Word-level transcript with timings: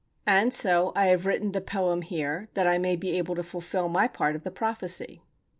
And 0.25 0.51
so 0.51 0.91
I 0.95 1.09
have 1.09 1.27
written 1.27 1.51
"the 1.51 1.61
poem" 1.61 2.01
here, 2.01 2.45
that 2.55 2.65
I 2.65 2.79
may 2.79 2.95
be 2.95 3.19
able 3.19 3.35
to 3.35 3.43
fulfil 3.43 3.87
my 3.87 4.07
part 4.07 4.35
of 4.35 4.41
the 4.41 4.49
prophecy. 4.49 5.21